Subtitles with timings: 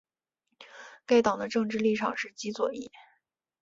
[1.05, 2.89] 该党的政治立场是极左翼。